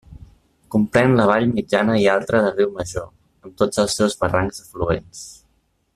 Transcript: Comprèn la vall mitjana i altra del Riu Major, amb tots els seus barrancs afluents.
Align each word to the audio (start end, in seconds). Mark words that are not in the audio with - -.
Comprèn 0.75 1.13
la 1.19 1.27
vall 1.31 1.45
mitjana 1.57 1.97
i 2.03 2.07
altra 2.15 2.41
del 2.45 2.57
Riu 2.57 2.73
Major, 2.79 3.07
amb 3.47 3.55
tots 3.63 3.83
els 3.85 3.99
seus 4.01 4.19
barrancs 4.25 4.63
afluents. 4.65 5.25